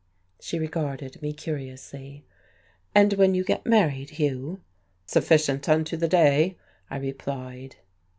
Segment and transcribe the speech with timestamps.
[0.39, 2.25] She regarded me curiously.
[2.95, 4.61] "And when you get married, Hugh?"
[5.05, 6.57] "Sufficient unto the day,"
[6.89, 7.75] I replied.